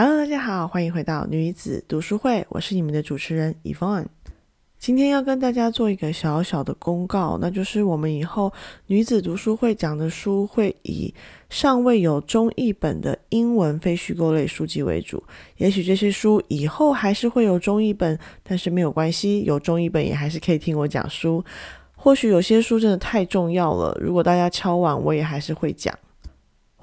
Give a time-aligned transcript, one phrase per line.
[0.00, 4.06] Hello，大家好，欢迎回到女子读书会，我是你们的主持人 Yvonne。
[4.78, 8.52] 今天要跟大家做一个小小的公告，那就是我们以后
[8.86, 11.12] 女子读书会讲的书会以
[11.50, 15.20] 尚未有中译本的英文非虚构类书籍为主。
[15.56, 21.44] 也许这些书以后还是会有中译本，但是没有关系，有中译本也还是可以听我讲书。
[21.96, 25.92] 或许有些书真的太重要了，如果大家敲碗，我也还是会讲。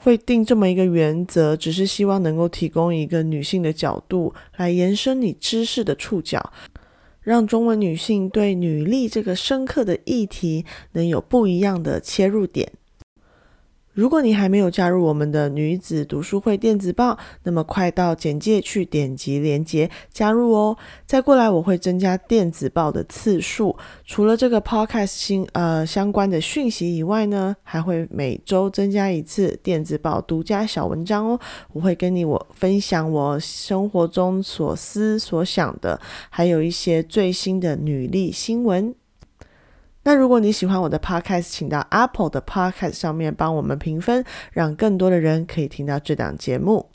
[0.05, 6.53] 会定这么一个原则，只是希望能够提供一个女性的角度来延伸你知识的触角，
[7.23, 12.71] 让中文女性对女力这个深刻的议题能有不一样的切入点。
[13.95, 20.77] 如果你还没有加入我们的女子读书会电子报，那么快到简介去点击链接加入哦。
[21.05, 23.73] 再过来，我会增加电子报的次数。
[24.05, 31.39] 除了这个 podcast 新呃相关的讯息以外呢，还会每周增加一次电子报独家小文章哦。
[31.71, 35.97] 我会跟你我分享我生活中所思所想的，
[36.29, 38.93] 还有一些最新的女力新闻。
[40.07, 46.91] 那如果你喜欢我的 podcast，请到 Apple 的 podcast 上面帮我们评分，让更多的人可以听到这档节目。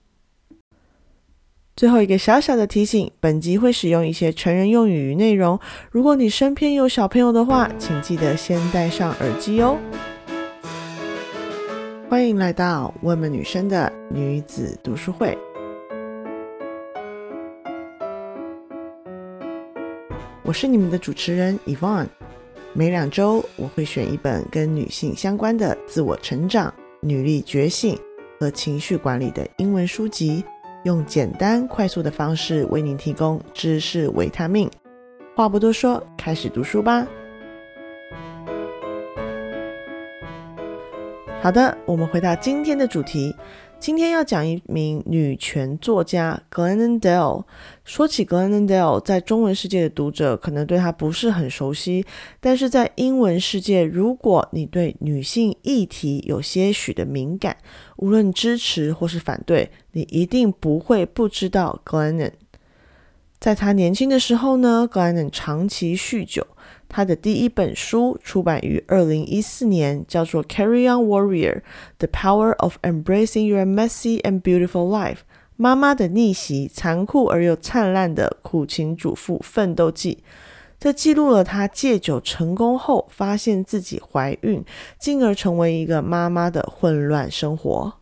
[1.74, 5.58] 最后一个小小的提醒，本集会使用一些成人用语与内容，
[5.90, 9.76] 如果你身边有小朋友的话，请记得先戴上耳机哦。
[12.08, 15.36] 欢迎来到我们女生的女子读书会，
[20.44, 22.06] 我是你们的主持人 Yvonne。
[22.72, 27.98] 每两周，我会选一本跟女性相关的自我成长、女力觉醒
[28.38, 30.44] 和情绪管理的英文书籍，
[30.84, 34.70] 用简单快速的方式为您提供知识维他命。
[35.34, 37.04] 话不多说，开始读书吧。
[41.42, 43.34] 好的，我们回到今天的主题。
[43.80, 47.44] 今天要讲一名女权作家 Glennon Doyle。
[47.82, 52.04] 说起 Glennon Doyle，在中文世界的读者可能对她不是很熟悉，
[52.40, 57.56] 但是在英文世界，如果你对女性议题有些许的敏感，
[57.96, 62.32] 无论支持或是反对，你一定不会不知道 Glennon。
[63.38, 66.46] 在她年轻的时候呢，Glennon 长期酗酒。
[66.90, 71.62] 他的第一本书出版于二零一四年，叫做《Carry On Warrior:
[71.98, 75.14] The Power of Embracing Your Messy and Beautiful Life》。
[75.56, 80.24] 妈妈的逆袭，残酷而又灿烂的苦情主妇奋斗记。
[80.78, 84.64] 这记录了她戒酒成功后，发现自己怀孕，
[84.98, 87.99] 进而成为一个妈妈的混乱生活。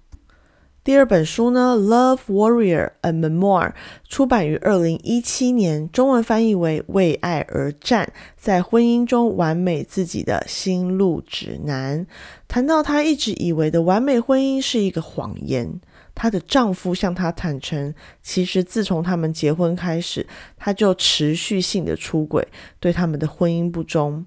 [0.88, 3.72] 第二本书呢，《Love Warrior: and Memoir》
[4.08, 12.06] 出版于二零一七年，中文翻译为《为爱而战：在婚姻中完美自己的心路指南》。
[12.48, 15.78] 谈到她一直以为的完美婚姻是一个谎言，
[16.14, 20.26] 她的丈夫向她坦诚，其实自从他们结婚开始，
[20.56, 22.48] 他就持续性的出轨，
[22.80, 24.24] 对他们的婚姻不忠。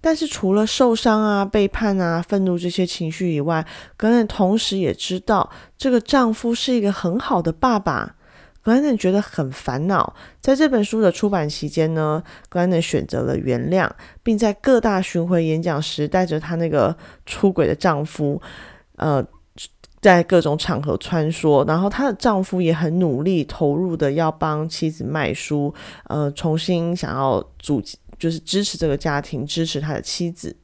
[0.00, 3.66] 但是除了受伤啊、背叛啊、愤怒这些情绪以外，
[3.96, 8.16] 格兰同时也知道这个丈夫是一个很好的爸爸。
[8.62, 10.14] 格兰觉得很烦恼。
[10.38, 13.88] 在这本书的出版期间呢，格兰选择了原谅，
[14.22, 16.94] 并在各大巡回演讲时带着她那个
[17.24, 18.40] 出轨的丈夫，
[18.96, 19.24] 呃，
[20.00, 21.66] 在各种场合穿梭。
[21.66, 25.74] 然后她的丈夫也很努力投入的要帮妻子卖书，
[26.08, 27.82] 呃，重新想要组。
[28.18, 30.54] 就是支持这个家庭，支持他的妻子。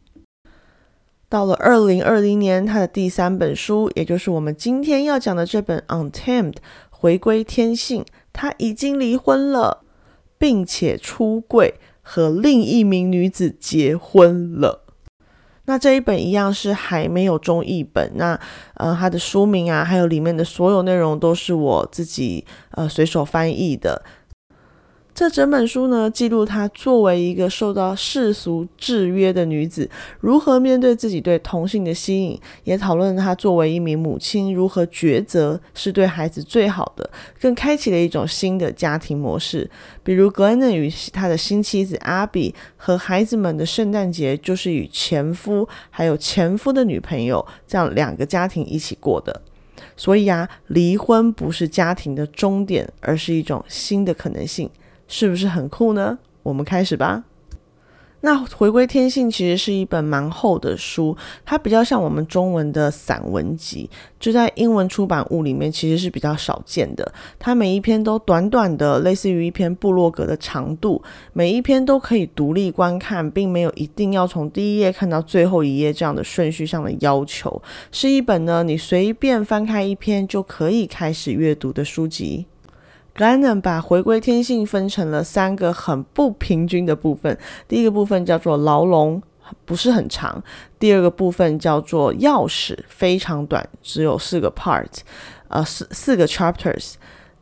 [1.26, 6.53] 到了二零二零年，他的第三本书，也就是我们今天要讲的这本《Untamed》
[6.91, 8.04] 回归天性，
[8.34, 9.84] 他已经离婚了，
[10.36, 14.85] 并且出柜和另一名女子结婚了。
[15.66, 18.10] 那这一本一样是还没有中译本。
[18.15, 18.38] 那
[18.75, 24.03] 呃，它的书名啊，还有里面的所有内容都是我自己呃随手翻译的。
[25.16, 29.88] 这整本书呢，记录她作为一个受到世俗制约的女子，
[30.21, 37.09] 如何面对自己对同性的吸引，也讨论她作为一名母亲如何抉择是对孩子最好的，
[37.41, 39.71] 更开启了一种新的家庭模式。
[40.04, 49.41] 比如格兰与他的新妻子阿比和孩子们的圣诞节，就是与前夫还有前夫的女朋友这样两个家庭一起过的。
[49.97, 54.68] 所以啊，离婚不是家庭的终点，而是一种新的可能性。
[55.08, 56.18] 是不是很酷呢？
[56.42, 57.24] 我们开始吧。
[58.22, 63.88] 那《回归天性》其实是一本蛮厚的书，它比较像我们中文的散文集，
[64.18, 67.12] 就在英文出版物里面其实是比较少见的。
[67.38, 71.00] 它每一篇都短短的，类似于一篇部落格的长度，
[71.34, 77.62] 每一篇都可以独立观看，并没有一定要从第一页看到最后一页这样的顺序上的要求，
[77.92, 82.47] 是一本呢你随便翻开一篇就可以开始阅读的书籍。
[83.16, 87.36] 格兰能把回归天性分成了三个很不平均的部分。
[87.66, 89.22] 第一个部分叫做牢笼，
[89.65, 90.39] 不是很长；
[90.78, 94.98] 第二个部分叫做钥匙，非常短，只有四个 part，
[95.48, 96.97] 呃，四四个 chapters。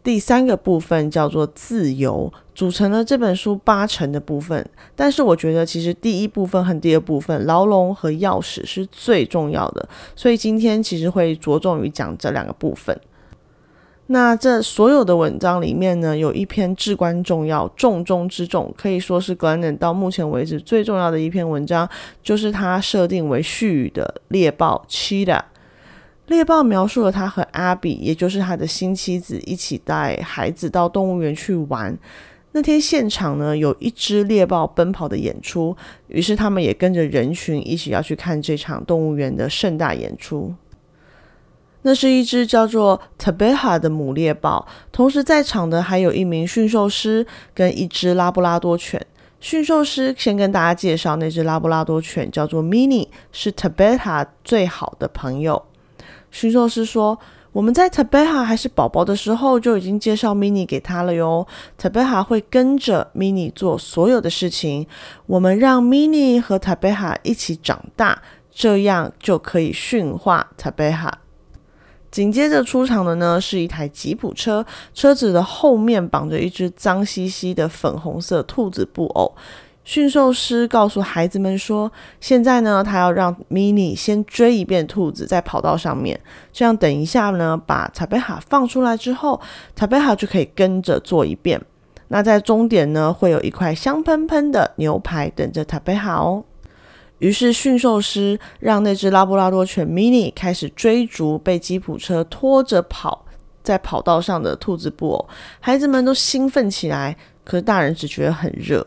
[0.04, 4.64] 第三个部分叫做自由，组成了这本书八成的部分。
[4.94, 9.88] 但是我觉得，其实第一部分和第二部分，牢笼和钥匙是最重要的。
[10.14, 12.96] 所以今天其实会着重于讲这两个部分。
[14.08, 21.88] 那这所有的文章里面呢，有一篇至关重要、重中之重，可以说是格兰登到目前为止最重要的一篇文章，
[22.22, 25.40] 就是他设定为序语的猎豹 Chita。
[26.26, 31.96] 猎豹描述了他和阿比，也就是他的新妻子，一起带孩子到动物园去玩。
[32.52, 35.76] 那天现场呢，有一只猎豹奔跑的演出，
[36.08, 40.54] 于是他们也跟着人群一起要去看这场动物园的盛大演出。
[41.86, 49.06] 那是一只叫做 Tabeha 的母猎豹，同时在场的还有一名驯兽师跟一只拉布拉多犬。
[49.38, 55.62] 驯兽师先跟大家介绍，那只拉布拉多犬叫做 Mini，是 Tabeha 最好的朋友。
[56.30, 57.18] 驯兽师说
[57.52, 61.46] ：“我们在 Tabeha 还是宝宝的时候就已经介绍 Mini 给他了哟。
[61.78, 64.86] Tabeha 会跟着 Mini 做所有的事情。
[65.26, 71.10] 我们让 Mini 和 Tabeha 一起长大，这样就可以驯化 Tabeha。”
[72.14, 74.64] 紧接着出场的呢是一台吉普车，
[74.94, 79.34] 车子的后面绑着一只脏兮兮的粉红色兔子布偶。
[79.82, 81.90] 驯兽师告诉孩子们说
[82.22, 86.20] ：“现在呢，他要让 Mini 先追一遍兔子，在跑道上面，
[86.52, 89.40] 这样等一下呢，把塔贝哈放出来之后，
[89.74, 91.60] 塔贝哈就可以跟着做一遍。
[92.06, 96.44] 那在终点呢，会有一块香喷喷的牛排等着塔贝哈哦。
[97.24, 103.24] 于是驯兽师让那只拉布拉多犬 Mini 开始追逐被吉普车拖着跑
[103.62, 105.28] 在跑道上的兔子布偶，
[105.58, 108.86] 孩子们都兴奋起来，可是大人只觉得很热。”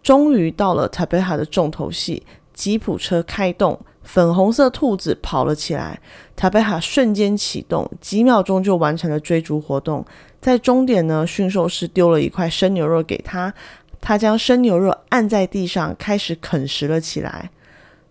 [0.00, 2.22] 终于到了塔贝哈的重头戏，
[2.54, 5.98] 吉普车开动，粉红色兔子跑了起来，
[6.36, 10.06] 塔贝哈瞬间启动，几秒钟就完成了追逐活动。
[10.40, 13.52] 在终点呢，驯兽师丢了一块生牛肉给他，
[14.00, 17.50] 他将生牛肉按在地上，开始啃食了起来。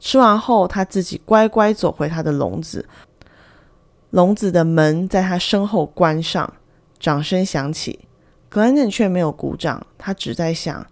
[0.06, 2.88] 吃完后，他自己乖乖走回他的笼子，
[4.12, 6.54] 笼子的门在他身后关上。
[7.00, 8.02] 掌声响起，
[8.48, 10.86] 格兰登却没有鼓掌，他只在想。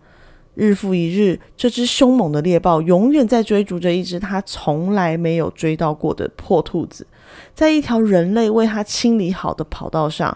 [0.56, 7.06] 日复一日，这只凶猛的猎豹永远在追逐着一只他从来没有追到过的破兔子，
[7.54, 10.36] 在一条人类为他清理好的跑道上，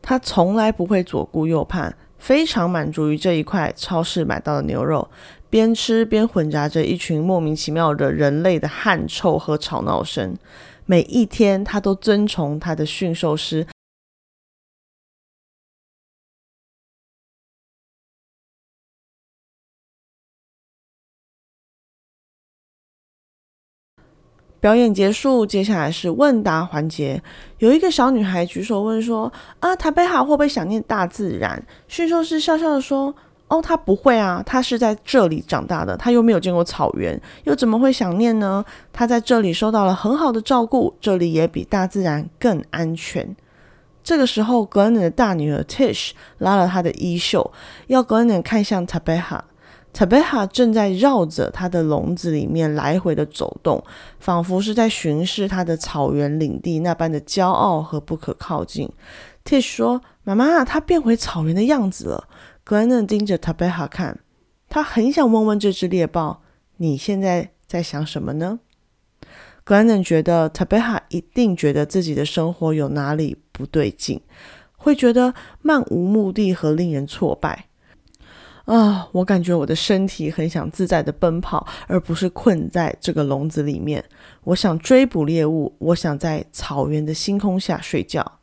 [0.00, 5.08] 他从来不会左顾右盼，非常满足于这一块超市买到的牛肉，
[5.50, 10.36] 边吃边混杂着一群莫名其妙的人类的汗臭和吵闹声。
[10.86, 13.66] 每一天，他都遵从他的驯兽师。
[24.60, 27.22] 表演结束，接下来是问答环节。
[27.60, 33.14] 有一个小女孩举手问说：“啊，塔贝哈会不会想念大自然？”驯兽师笑笑的说
[33.50, 38.64] ：“哦，他不会啊，他是在这里长大的，他又没有见过草原，又怎么会想念呢？
[38.92, 43.34] 他在这里受到了很好的照顾，这里也比大自然更安全。”
[44.04, 47.52] 这个时候，格恩的大女儿 Tish 拉了他的衣袖，
[47.88, 49.40] 要格恩看向 Tabeha。
[49.92, 53.82] Tabeha 正在绕着他的笼子里面来回的走动，
[54.20, 58.88] 仿佛是在巡视他的草原领地那般的骄傲和不可靠近。
[59.44, 62.28] Tish 说：“妈妈，他变回草原的样子了。”
[62.70, 64.20] 格兰登盯着塔贝哈看，
[64.68, 66.40] 他很想问问这只猎豹
[66.78, 68.60] ：“你现在在想什么呢？”
[69.64, 74.20] 格兰登觉得塔贝哈一定觉得自己的生活有哪里不对劲，
[74.76, 77.66] 会觉得漫无目的和令人挫败。
[78.66, 84.04] 啊，我感觉我的身体很想自在的奔跑，而不是困在这个笼子里面。
[84.44, 88.39] 我想追捕猎物，我想在草原的星空下睡觉。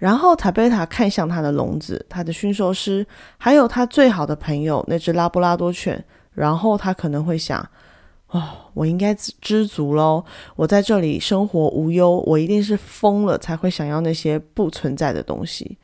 [0.00, 6.02] 然后塔贝塔看向他的笼子，他的驯兽师，还有他最好的朋友那只拉布拉多犬。
[6.32, 7.60] 然后他可能会想：
[8.28, 8.42] 哦，
[8.72, 10.24] 我应该知足喽。
[10.56, 15.76] 我在这里生活无忧，我一定是疯了才会想要那些不存在的东西。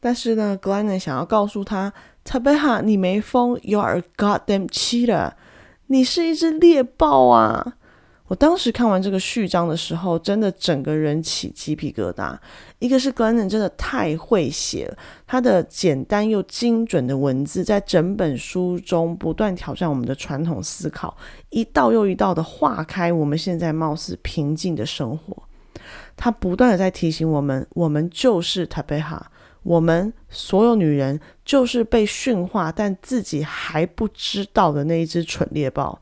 [0.00, 1.92] 但是呢，格兰纳想要告诉他。
[2.24, 5.32] 塔贝塔，你没疯，You are a goddamn cheater！
[5.86, 7.74] 你是一只猎豹啊！
[8.32, 12.34] 我当时看完这个序章的时候，真的整个人起鸡皮疙瘩。
[12.78, 14.96] 一个是格兰真的太会写了，
[15.26, 21.14] 他的简单又精准的文字，在整本书中不断挑战我们的传统思考，
[21.50, 25.42] 一道又一道的化开我们现在貌似平静的生活。
[26.16, 29.30] 他不断的在提醒我们，我们就是塔贝哈。
[29.62, 36.00] 我们所有女人就是被驯化，但自己还不知道的那一只蠢猎豹。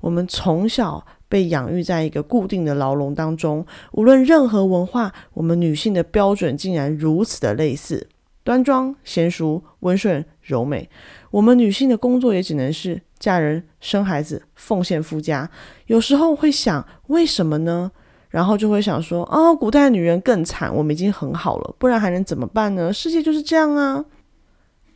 [0.00, 8.06] 我们从小被养育在一个固定的牢笼当中，无论任何文化，我们女性的标准竟然如此的类似：
[8.44, 10.90] 端庄、娴熟、温顺、柔美。
[11.30, 15.48] 我们女性的工作也只能是嫁人、生孩子、奉献夫家。
[15.86, 17.90] 有时候会想，为什么呢？
[18.28, 22.92] 然后就会想说，哦，古代女人更惨，我们已经很好了，不然还能怎么办呢？
[22.92, 24.04] 世界就是这样啊，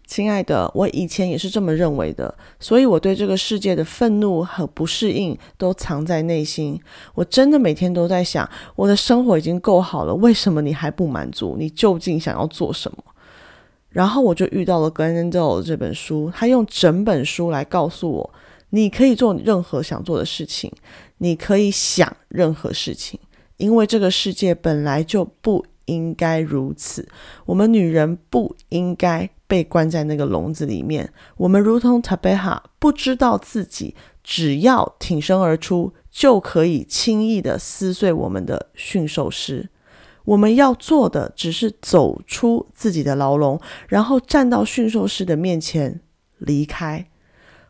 [0.06, 6.80] 亲爱的，我以前也是这么认为的，所以我对这个世界的愤怒和不适应都藏在内心。
[7.14, 11.56] 我真的每天都在想，我的生活已经够好了，为什么你还不满足？
[11.58, 12.98] 你究竟想要做什么？
[13.88, 18.30] 然后我就遇到了 Glenn d o l e 这本书，他用整本书来告诉我，
[18.70, 20.70] 你可以做任何想做的事情，
[21.18, 23.18] 你可以想任何事情。
[23.56, 27.08] 因为这个世界本来就不应该如此，
[27.46, 31.12] 我们女人不应该被关在那个笼子里面。
[31.36, 39.68] 我们如同 Tabeha，不知道自己只要挺身而出，就可以轻易的撕碎我们的驯兽师。
[40.24, 46.00] 我们要做的只是走出自己的牢笼，然后站到驯兽师的面前，
[46.38, 47.08] 离开，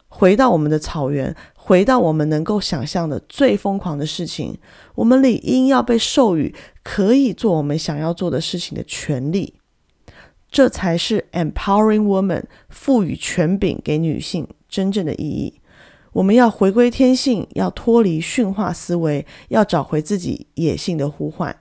[0.09, 1.37] 回到我们的草原。
[1.69, 4.57] 回到我们能够想象的最疯狂的事情，
[4.95, 6.55] 我们理应要被授予
[6.85, 9.55] 可以做我们想要做的事情的权利，
[10.57, 15.61] 这才是 empowering woman 赋予权柄给女性真正的意义。
[16.15, 21.55] 我们要回归天性，要脱离驯化思维，要找回自己野性的呼唤。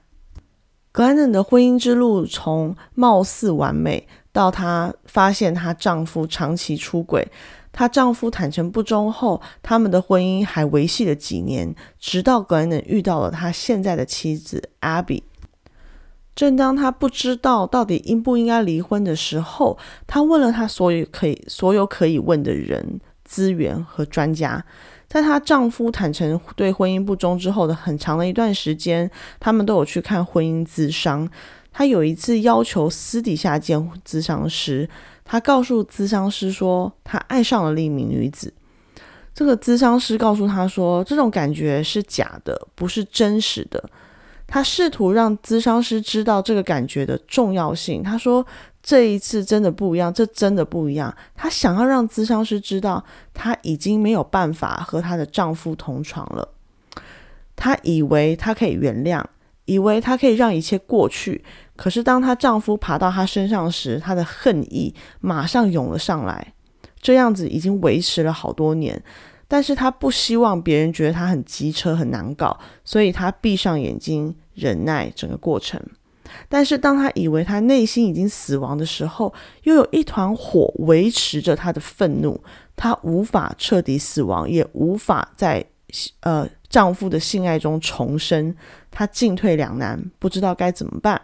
[0.94, 7.28] 格兰登的婚姻之路从貌似完美，到她发现她丈夫长期出轨。
[7.74, 15.24] 她丈夫坦诚不忠后，他们的婚姻还维系了几年，直到格兰遇到了他现在的妻子 Abby。
[16.36, 24.64] 正当他不知道到底应不应该离婚的时候，他问了他所有可以所有可以问的人、资源和专家。
[25.08, 31.30] 在她丈夫坦诚对婚姻不忠之后的很长的一段时间，他们都有去看婚姻咨商。
[31.72, 34.90] 她有一次要求私底下见咨商师。
[35.24, 38.54] 她告诉咨商师说，她爱上了另一名女子。
[39.34, 43.82] 这个咨商师告诉她说，这种感觉是假的，不是真实的。
[44.48, 48.04] 他试图让咨商师知道这个感觉的重要性。
[48.04, 48.46] 他说，
[48.84, 51.16] 这一次真的不一样，这真的不一样。
[51.34, 56.48] 他想要让咨商师知道，他已经没有办法和她的丈夫同床了。
[57.56, 59.24] 她以为她可以原谅，
[59.66, 61.44] 以为她可以让一切过去。
[61.76, 66.54] 可是，当她丈夫爬到她身上时，她的恨意马上涌了上来。
[67.02, 69.02] 这样子已经维持了好多年，
[69.48, 75.82] 但是他不希望别人觉得他很机车、很难搞，所以他闭上眼睛忍耐整个过程。
[76.50, 79.34] 但是，当他以为他内心已经死亡的时候，
[79.64, 82.44] 又有一团火维持着他的愤怒。
[82.76, 85.64] 他无法彻底死亡，也无法在
[86.22, 88.54] 呃丈夫的性爱中重生。
[88.92, 91.22] 他进退两难，不知道该怎么办。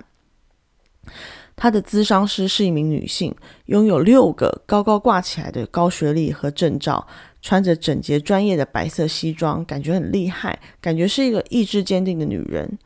[1.56, 7.06] 她的咨商师是一名女性，拥有六个高高挂起来的高学历和证照，
[7.42, 12.80] 穿着整洁专业的白色西装，感觉很厉害，感觉是一个意志坚定的女人。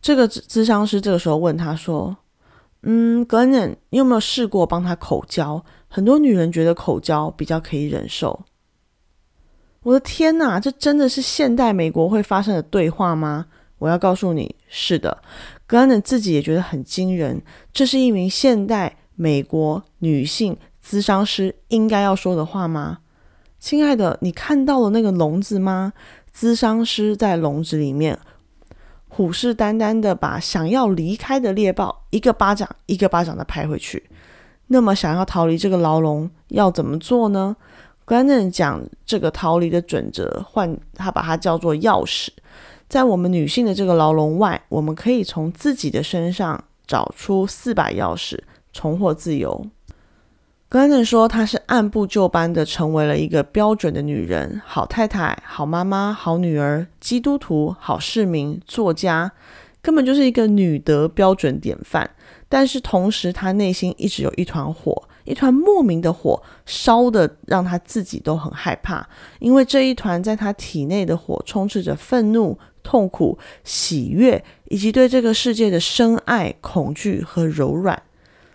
[0.00, 2.16] 这个咨商师这个时候问她说
[2.84, 5.64] ：“嗯，格恩，你有没有试过帮她口交？
[5.88, 8.44] 很多女人觉得口交比较可以忍受。”
[9.82, 13.46] 我的天哪，这真的是现代美国会发生的对话吗？
[13.78, 15.22] 我要告诉你，是的。
[15.66, 17.42] 格兰自己也觉得很惊人，
[17.72, 22.98] 这是一名现代美国女性咨商师应该要说的话吗？
[23.58, 25.92] 亲爱的，你看到了那个笼子吗？
[26.32, 28.16] 咨商师在笼子里面，
[29.08, 34.08] 虎视眈眈的把想要离开的猎豹一个巴掌一个巴掌的拍回去。
[34.68, 37.56] 那么，想要逃离这个牢笼要怎么做呢？
[38.04, 42.28] 格兰讲这个逃离的准则，换他把它叫做钥匙。
[42.88, 48.38] 在我们女性的这个牢笼外，我们可以从自己的身上找出四把钥匙，
[48.72, 49.66] 重获自由。
[50.68, 59.32] 格兰说，她是按部就班的成为了一个标准的女人，好太太、好妈妈、好女儿、基督徒、好市民、作家，
[59.80, 62.10] 根本就是一个女德标准典范。
[62.48, 65.02] 但是同时，她内心一直有一团火。
[65.24, 69.04] 一团莫名的火烧的，让她自己都很害怕，
[69.40, 78.00] 因为这一团在她体内的火充斥着愤怒、痛苦、喜悦，以及对这个世界的深爱、恐惧和柔软。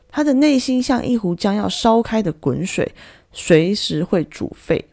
[0.10, 2.94] 他的内心像一壶将要烧开的滚水，
[3.34, 4.86] 随时会煮沸。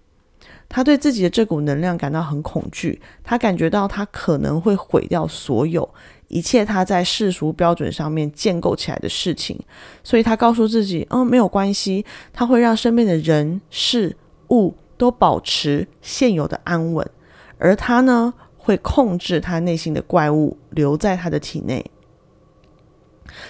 [0.68, 5.88] 他对自己的这股能量感到很恐惧，他感觉到他可能会毁掉所有，
[6.26, 9.59] 一切他在世俗标准上面建构起来的事情，
[10.02, 14.14] 所以他告诉自己，嗯，没有关系，他会让身边的人事
[14.50, 17.09] 物都保持现有的安稳，
[17.57, 18.35] 而他呢，
[18.68, 21.82] 会控制他内心的怪物留在他的体内。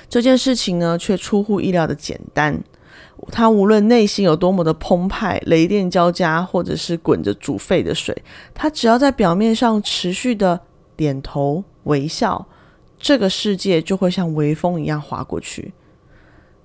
[0.08, 2.62] 这件事情呢，却出乎意料的简单。
[3.32, 8.16] 他无论内心有多么的澎湃、雷电交加，或者是滚着煮沸的水，
[8.54, 10.60] 他只要在表面上持续的
[10.96, 12.46] 点头微笑，
[12.96, 15.72] 这个世界就会像微风一样划过去。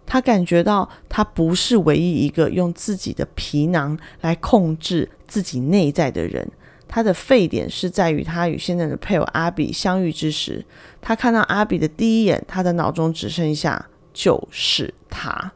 [0.05, 6.51] 他感觉到他不是唯一一个用自己的皮囊来控制自己内在的人。
[6.93, 10.63] 他的沸点是在于他与现在的配偶阿比相遇之时，
[11.01, 13.83] 他看到阿比的第一眼，他的脑中只剩下
[14.13, 15.51] 就是他。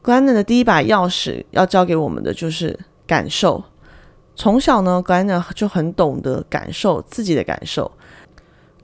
[0.00, 3.64] 格兰的第一把钥匙要教给我们的就是感受。
[4.36, 7.90] 从小呢，格兰就很懂得感受自己的感受，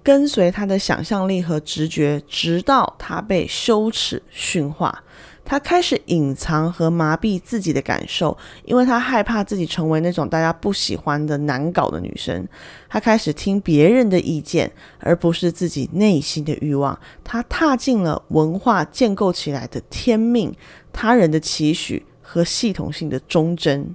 [0.03, 5.05] 跟随他的想象力和直觉，直到他被羞耻驯化。
[5.44, 12.46] 他开始隐藏和麻痹自己的感受，因为他害怕自己成为那种大家不喜欢的难搞的女生。
[12.88, 14.70] 他开始听别人的意见，
[15.00, 16.99] 而不是自己内心的欲望。
[17.22, 20.54] 他踏进了文化建构起来的天命、
[20.92, 23.94] 他人的期许和系统性的忠贞。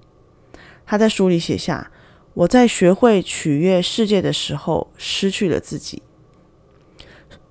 [0.85, 1.91] 他在书里写下
[2.35, 6.03] ：“我在学会取悦世界的时候，失去了自己。”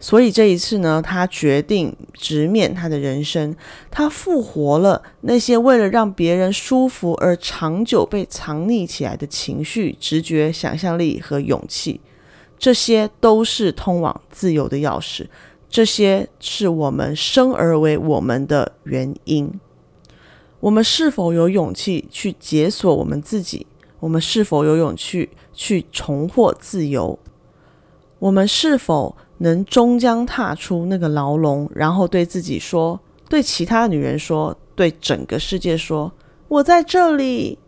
[0.06, 3.52] 所以这一次呢，他决定直面他的人生。
[3.90, 12.00] 他复活了那些为了让别人舒服而长久被藏匿起来的情绪、直觉、想象力和勇气。
[12.56, 15.26] 这些都是通往自由的钥匙。
[15.68, 19.52] 这些是我们生而为我们的原因。
[20.60, 23.66] 我们是否有勇气去解锁我们自己？
[23.98, 27.18] 我们是否有勇气去重获自由？
[28.20, 29.16] 我们是否？
[29.38, 36.12] 能终将踏出那个牢笼，然后对自己说，对其他女人说，对整个世界说
[36.49, 37.59] ：“我在这里。”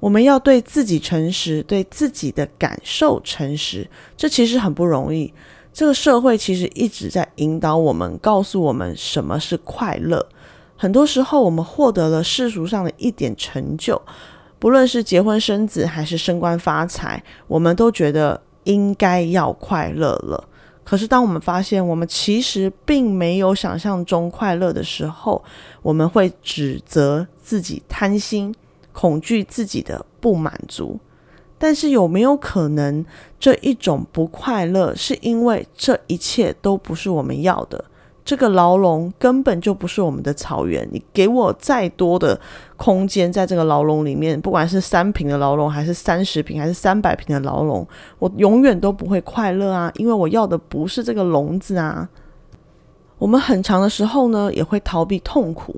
[0.00, 3.88] 我们要对自己诚实，对自己的感受诚实。
[4.16, 5.32] 这其实很不容易。
[5.72, 10.26] 这个社会其实一直在引导我们，告诉我们什么是快乐。
[10.76, 14.02] 很多时候，我们获得了世俗上的一点成就，
[14.58, 20.48] 不论是结婚生子，还是升官发财，我们都觉得应该要快乐了。
[20.84, 25.42] 可是，当我们发现我们其实并没有想象中快乐的时候，
[25.80, 28.54] 我们会指责自己贪心，
[28.92, 30.98] 恐惧自己的不满足。
[31.56, 33.04] 但是，有没有可能
[33.38, 37.84] 这一种不快乐，是因为这一切都不是我们要的？
[38.24, 40.88] 这个牢笼根本就不是我们的草原。
[40.92, 42.40] 你给我再多的
[42.76, 47.86] 空间，在这个牢笼里面，不管是三平的牢笼，还是三十平，还是三百平的牢笼，
[48.18, 49.90] 我永远都不会快乐啊！
[49.96, 52.08] 因为我要的不是这个笼子啊。
[53.18, 55.74] 我们很长的时候呢，也会逃避痛苦，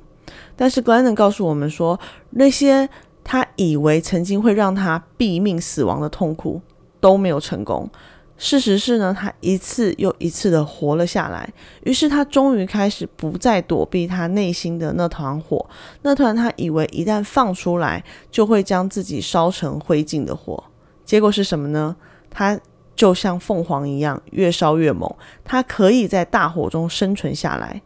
[0.57, 1.99] 但是格兰能告诉我们说，
[2.31, 2.89] 那些
[3.23, 6.61] 他以为曾经会让他毙命死亡的痛苦，
[7.01, 7.89] 都没有成功。
[8.37, 11.49] 事实是呢，他一次又一次的活了下来。
[11.85, 15.65] 于是他终于开始不再躲避他内心的那团火，
[16.03, 20.63] 那团他以为一旦放出来就会将自己烧成灰烬的火。
[21.05, 21.95] 结果是什么呢？
[22.29, 22.59] 他
[22.97, 25.09] 就像凤凰一样，越烧越猛。
[25.45, 27.81] 他可以在大火中生存下来。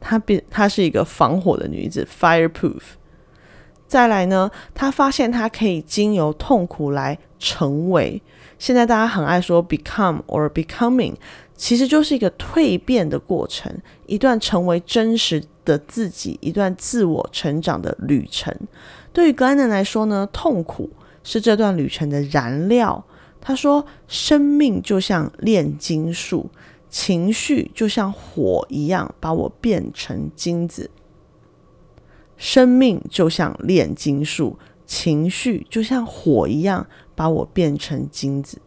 [0.00, 2.80] 她变，她是一个防火的女子，fireproof。
[3.86, 8.22] 再来呢，他发现他可以经由痛苦来成为。
[8.60, 11.14] 现在大家很爱说 become or becoming，
[11.56, 13.74] 其实就是一个蜕变的过程，
[14.06, 18.54] 一段成为真实的自己，一段自我成长的旅程。
[19.14, 20.90] 对于格兰纳来说呢，痛苦
[21.24, 23.02] 是这段旅程的燃料。
[23.40, 26.50] 他说，生命就像炼金术，
[26.90, 30.90] 情绪就像火一样，把我变成金子。
[32.36, 36.86] 生命就像炼金术，情绪就像火一样。
[37.20, 38.62] 把我变成金子。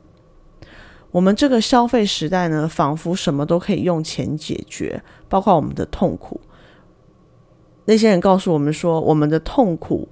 [1.10, 6.40] 我们这个消费时代呢，仿佛什么都可以用钱解决，包括我们的痛苦。
[7.86, 10.08] 那些人告诉我们说，我们的痛苦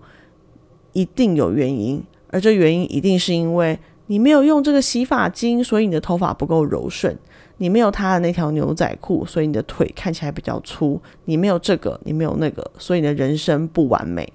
[0.94, 3.78] 一定有原因，而这原因一定是因为
[4.08, 7.14] 你没有用这个洗发精，所以你的头发不够柔顺；
[7.58, 14.34] 你没有他的那条牛仔裤，所以你的腿看起来比较粗；你没有这个，你没有那个，所以你的人生不完美。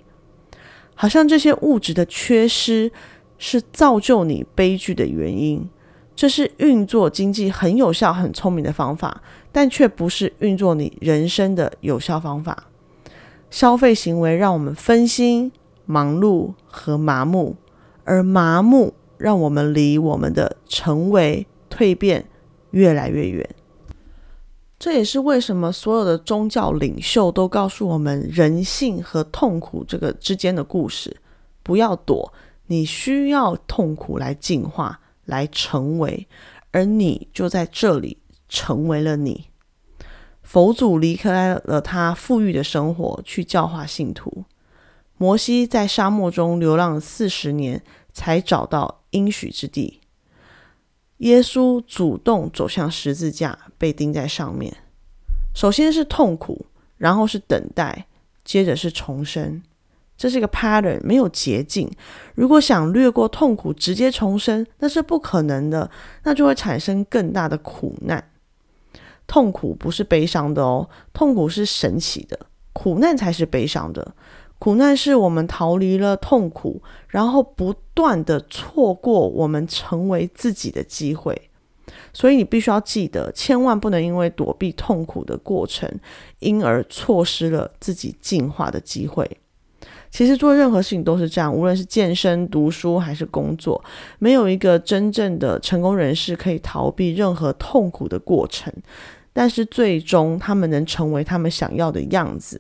[0.95, 2.92] 好像这些物质的缺失。
[3.38, 5.68] 是造就你悲剧的原因，
[6.14, 9.22] 这是运作经济很有效、很聪明的方法，
[9.53, 12.68] 但却不是运作你人生的有效方法。
[13.51, 15.53] 消费行为让我们分心、
[15.85, 17.57] 忙碌和麻木，
[18.05, 22.27] 而麻木让我们离我们的成为、蜕变
[22.70, 23.49] 越来越远。
[24.79, 31.16] 这也是为什么所有的宗教领袖都告诉我们人性和痛苦这个之间的故事。
[31.62, 32.31] 不要躲，
[32.67, 36.27] 你需要痛苦来进化，来成为，
[36.71, 39.47] 而你就在这里成为了你。
[40.43, 44.45] 佛祖离开了他富裕的生活，去教化信徒。
[45.17, 50.01] 摩西在沙漠中流浪四十年，才找到应许之地。
[51.19, 54.77] 耶稣主动走向十字架，被钉在上面。
[55.55, 56.67] 首先是痛苦，
[56.99, 58.07] 然后是等待，
[58.45, 59.63] 接着是重生。
[60.17, 61.91] 这是一个 pattern，没有捷径。
[62.35, 65.91] 如果想略过痛苦，直接重生，那是不可能的，
[66.25, 68.31] 那就会产生更大的苦难。
[69.27, 72.39] 痛苦不是悲伤的哦，痛苦是神奇的，
[72.73, 74.15] 苦难才是悲伤的。
[74.59, 81.51] 苦难是我们逃离了痛苦，然后不断的错过我们成为自己的机会。
[82.15, 85.91] 所以你必须要记得，千万不能因为躲避痛苦的过程，
[86.39, 89.31] 因而错失了自己进化的机会。
[90.17, 93.85] 其实做任何事情都是这样，无论是健身、读书还是工作，
[94.19, 98.73] 没有一个真正的成功人士可以逃避任何痛苦的过程。
[99.35, 102.59] 但是最终，他们能成为他们想要的样子。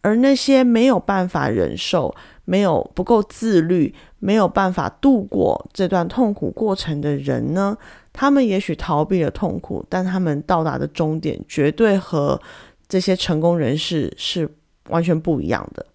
[0.00, 2.12] 而那些没有办法忍受、
[2.44, 7.78] 没有不够自律、没有办法度过这段痛苦过程的人呢？
[8.12, 12.42] 他们也许逃避了痛苦，但他们到达的终点绝对和
[12.88, 14.52] 这些成功人士是
[14.88, 15.86] 完全不一样的。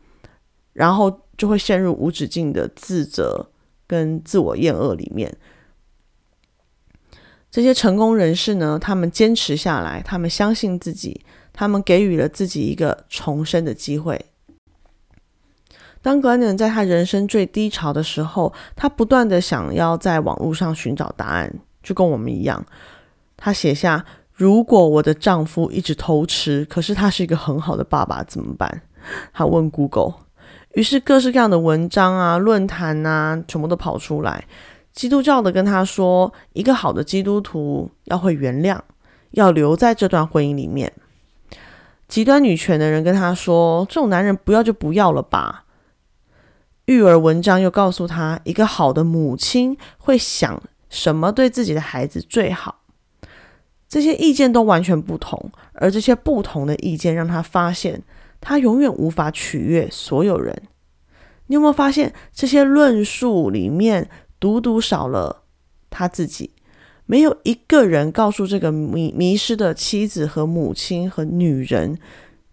[0.73, 3.49] 然后就会陷入无止境的自责
[3.88, 5.36] 跟自我厌恶里面。
[7.49, 14.25] 这些成功人士呢，他们坚持下来，他们相信自己，他们给予了自己一个重生的机会。
[16.01, 22.65] 当格兰在他人生最低潮的时候，他不断的想要在网络上寻找答案，就跟我们一样。
[23.38, 28.81] 他写下：“如果我的丈夫一直偷吃，可是他是一个很好的爸爸，怎么办？”
[29.31, 30.22] 他问 Google。
[30.73, 34.43] 于是各式各样的文章啊、论坛啊，全部都跑出来。
[34.91, 38.79] 基督教的跟他说，一个好的基督徒要会原谅，
[39.31, 40.91] 要留在这段婚姻里面。
[42.07, 45.65] 极端女权的人跟他说，这种男人不要就不要了吧。
[46.86, 52.81] 育儿文章又告诉他，一个好的母亲会想什么对自己的孩子最好。
[53.88, 58.01] 这些意见都完全不同，而这些不同的意见让他发现。
[58.45, 60.53] 他永远无法取悦所有人。
[61.47, 65.43] 你有没有发现，这些论述里面独独少了
[65.89, 66.51] 他自己？
[67.06, 71.97] 没有一个人告诉这个迷迷失的妻子和母亲和女人：“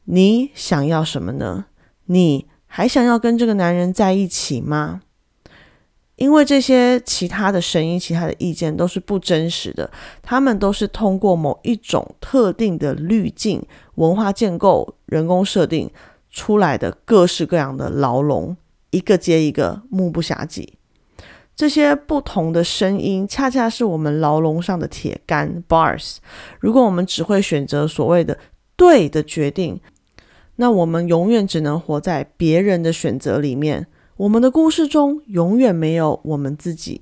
[0.07, 1.67] 你想要什么呢？
[2.07, 5.03] 你还想要跟这个男人在一起吗？”
[6.21, 13.63] 因为这些其他的声音、其他的意见都是不真实的，他们都是通过某一种特定的滤镜、
[13.95, 15.91] 文化建构、人工设定
[16.31, 18.55] 出来的各式各样的牢笼，
[18.91, 20.69] 一个接一个，目不暇接。
[21.57, 26.19] 这些不同的声音，恰恰是我们牢笼上的铁杆 （bars）。
[26.59, 28.37] 如果我们只会选择所谓的
[28.77, 29.81] 对的决定，
[30.57, 33.87] 那我们永远只能活在别人的选择里面。
[34.21, 37.01] 我们的故事中永远没有我们自己。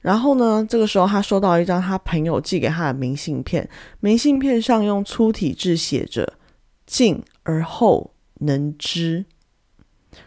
[0.00, 0.66] 然后呢？
[0.68, 3.68] 这个时候，他收到一张他朋友寄给他的明信片，
[4.00, 6.32] 明信片上用粗体字写着
[6.84, 9.24] “静而后能知”，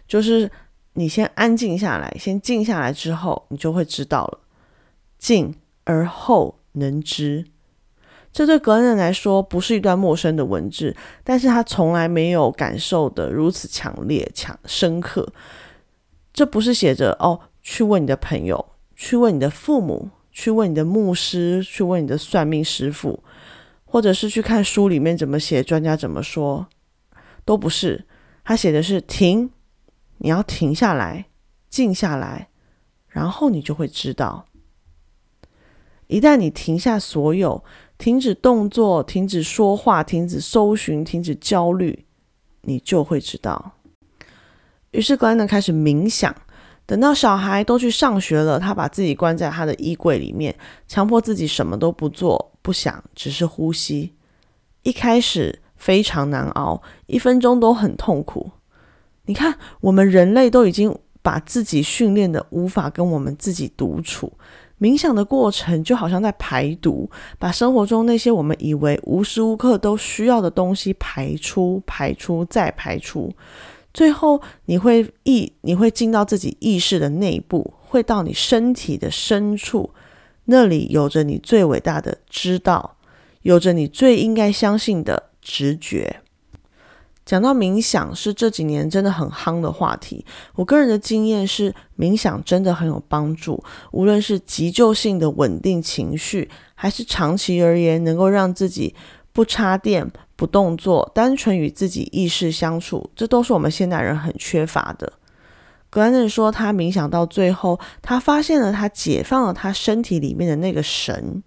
[0.07, 0.49] 就是
[0.93, 4.39] 你先安静下来，先静下来之后，你就会知道了。
[5.19, 7.43] 静而后能知。
[8.31, 15.27] 这对格恩人来说不是一段陌生的文字，但是他从来没有感受的如此强烈、强深刻。
[16.33, 18.65] 这不是写着哦，去问你的朋友，
[18.95, 23.23] 去问你的父母，去问你的牧师，去问你的算命师傅，
[23.85, 26.67] 或者是去看书里面怎么写，专家怎么说，
[27.45, 28.05] 都不是。
[28.43, 29.51] 他写的是停，
[30.17, 31.27] 你要停下来，
[31.69, 32.49] 静下来，
[33.07, 34.45] 然后你就会知道。
[36.07, 37.63] 一旦你停下所有。
[37.95, 42.05] 停止动作，停止说话，停止搜寻，停止焦虑，
[42.63, 43.77] 你就会知道。
[44.93, 46.33] 于是格兰德开始冥想。
[46.85, 50.53] 等到小孩都去上学了，他把自己关在他的衣柜里面，
[50.85, 54.13] 强迫自己什么都不做，不想，只是呼吸。
[54.81, 58.51] 一开始非常难熬，一分钟都很痛苦。
[59.25, 64.33] 你看，我们人类都已经把自己训练的无法跟我们自己独处。
[64.77, 73.33] 冥想的过程就好像在排毒，把生活中那些我们以为无时无刻都需要的东西排出、排出再排出，
[73.93, 79.91] 最后你会意，你会进到自己意识的内部，会到你身体的深处，
[80.45, 82.97] 那里有着你最伟大的知道，
[83.43, 86.21] 有着你最应该相信的直觉。
[87.25, 90.25] 讲到冥想，是这几年真的很夯的话题。
[90.55, 98.93] 我个人的经验是，冥想真的很有帮助，无论是急救性的稳定情绪，还是长期而言能够让自己
[99.31, 100.11] 不插电、
[100.45, 105.13] 动作，单纯与自己意识相处，这都是我们现代人很缺乏的。
[105.89, 111.43] 格兰顿说，他冥想到最后，他发现了他解放了他身体里面的那个神。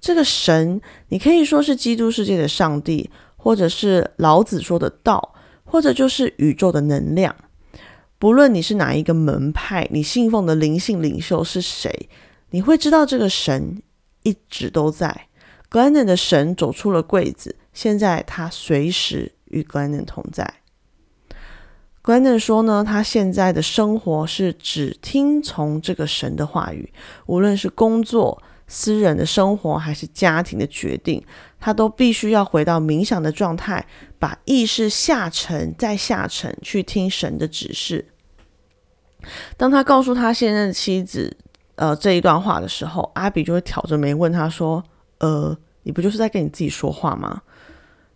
[0.00, 3.10] 这个神，你可以说是基督世界的上帝。
[3.44, 7.34] 或者是老子说的道，或者就是宇宙的能量。
[8.16, 12.08] 不论你是哪一个门派，你信奉的灵性领袖是谁，
[12.50, 13.82] 你会知道这个神
[14.22, 15.26] 一直都在。
[15.68, 20.54] 格兰登的神走出了柜子，现在他随时与格兰登同在。
[22.00, 26.92] 格兰登说呢，他现在的生活是只听从这个神的话语，
[27.26, 28.42] 无论是工作。
[28.68, 31.22] 私人的生活还是家庭的决定，
[31.60, 33.86] 他都必须要回到冥想的状态，
[34.18, 38.06] 把意识下沉再下沉，去听神的指示。
[39.58, 41.36] 当他告诉他现任妻子，
[41.74, 44.82] 呃，这一段话的时候，阿比就会挑着眉问他说
[45.20, 47.42] ：“呃，你不就是在跟你自己说话吗？”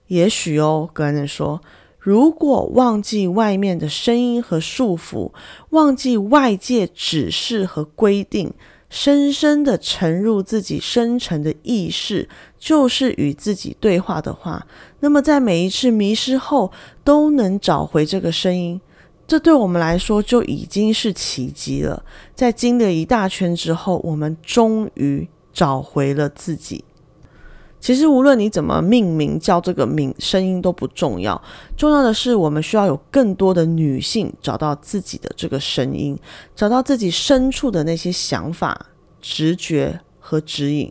[0.09, 1.61] 也许哦，格兰人说
[1.99, 5.33] ：“如果忘记外面的声音和束缚，
[5.71, 8.53] 忘记外界指示和规定。”
[8.89, 14.65] 深深的沉入自己深沉的意识，就是与自己对话的话，
[15.01, 16.71] 那么在每一次迷失后，
[17.03, 18.81] 都能找回这个声音，
[19.27, 22.05] 这对我们来说就已经是奇迹了。
[22.33, 26.85] 在经历一大圈之后，我们终于找回了自己。
[27.79, 31.41] 其实，无论你怎么命名叫这个名声音都不重要，
[31.77, 36.19] 重要的是我们需要有更多的女性找到自己的这个声音，
[36.55, 38.87] 找到自己深处的那些想法、
[39.21, 40.91] 直觉和指引。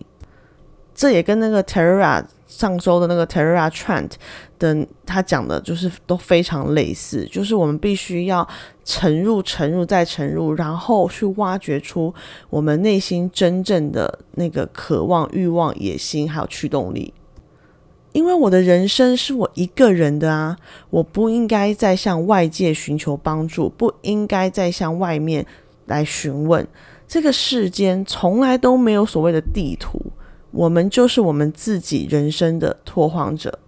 [0.94, 2.24] 这也跟那个 Terra
[2.58, 4.12] 上周的那个 Terra Trent
[4.58, 8.48] 的他讲的，就是都非常类似，就是我们必须要
[8.86, 12.14] 沉入、沉入再沉入，然后去挖掘出
[12.50, 17.14] 我们内心真正的那个渴望、欲望、野心，还有驱动力。
[18.14, 20.56] 因为我的人生是我一个人的啊，
[20.90, 25.46] 我不应该再向外界寻求帮助，不应该再向外面
[25.88, 26.66] 来询问。
[27.06, 30.02] 这个世间从来都没有所谓的地图。
[30.56, 33.60] 我们就是我们自己人生的拓荒者。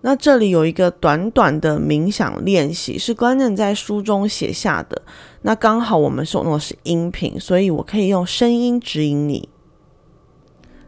[0.00, 5.00] 那这里有一个短短的冥想练习，是关键在书中写下的。
[5.42, 9.48] 那刚好我们用的是音频，所以我可以用声音指引你。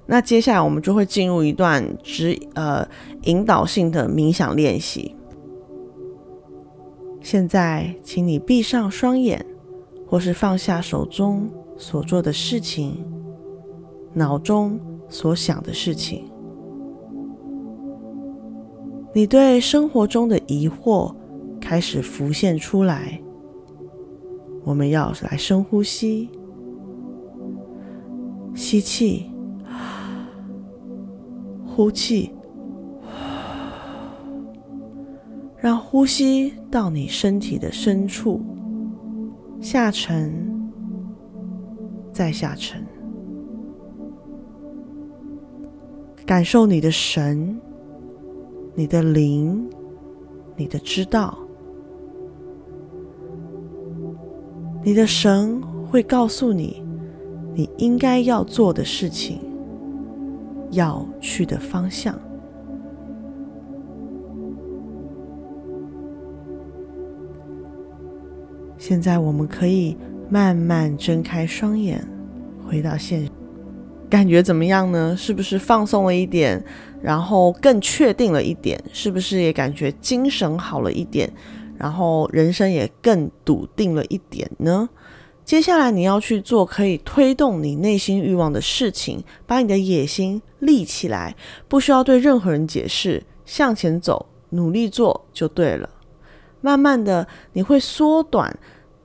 [0.06, 2.86] 那接下来我们就会进入一段指呃
[3.22, 5.14] 引导性的冥想练习。
[7.22, 9.46] 现在，请你闭上双眼，
[10.06, 11.48] 或是放下手中
[11.78, 13.15] 所做的事情。
[14.16, 16.24] 脑中所想的事情，
[19.12, 21.14] 你对生活中的疑惑
[21.60, 23.20] 开始浮现出来。
[24.64, 26.30] 我们要来深呼吸，
[28.54, 29.30] 吸气，
[31.66, 32.32] 呼气，
[35.58, 38.40] 让呼吸到你身体的深处，
[39.60, 40.72] 下沉，
[42.14, 42.85] 再下沉。
[46.26, 47.56] 感受你的神、
[48.74, 49.70] 你的灵、
[50.56, 51.38] 你的知道，
[54.82, 56.84] 你的神会告诉你
[57.54, 59.38] 你应该要做的事情、
[60.72, 62.18] 要去的方向。
[68.76, 69.96] 现在我们可以
[70.28, 72.04] 慢慢睁开双眼，
[72.68, 73.35] 回到现实。
[74.08, 75.16] 感觉怎么样呢？
[75.16, 76.64] 是不是放松了一点，
[77.02, 78.82] 然后更确定了一点？
[78.92, 81.30] 是不是也感觉精神好了一点，
[81.76, 84.88] 然后人生也更笃定了一点呢？
[85.44, 91.36] 接下来你要去做可以推动你内心欲望的事情，把你的野心立起来，
[91.68, 95.88] 不需要对任何人解释，向前走，努力做就对了。
[96.60, 98.58] 慢慢的，你会缩短。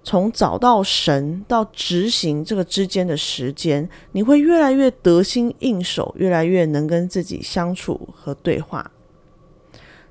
[0.04, 8.92] 从找到神到执行这个之间的时间，你会越来越得心应手，越来越能跟自己相处和对话。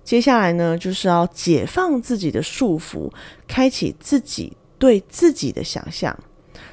[0.04, 3.10] 接下来呢，就是要解放自己的束缚，
[3.46, 6.16] 开启自己对自己的想象。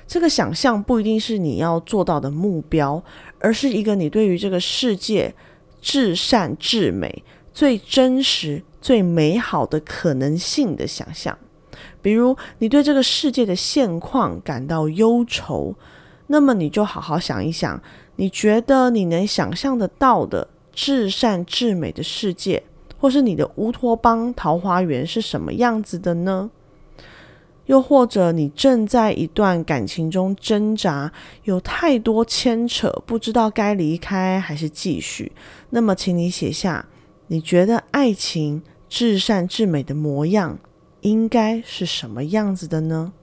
[0.08, 3.04] 这个想象不一定是你要做到的目标，
[3.40, 5.34] 而是一个你对于这个世界
[5.82, 11.38] 至善至美、最真实、最美好的可能性的想象。
[12.08, 15.76] 比如，你对这个世界的现况感到忧愁，
[16.28, 17.84] 那么你就好好想一想，
[18.16, 22.64] 你觉得你能想象得到的至善至美的世界，
[22.98, 26.50] 或是你的乌托邦桃花源是什么样子的呢？
[27.66, 31.12] 又或者你正在一段感情中挣扎，
[31.44, 35.34] 有太多牵扯，不知道该离开还是继续。
[35.72, 36.86] 那么，请你写下，
[37.28, 40.58] 你觉得爱情至善至美的模样
[41.02, 43.14] 应该是什么样子的呢？